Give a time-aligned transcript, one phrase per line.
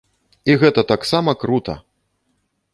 [0.53, 1.79] І гэта таксама крута!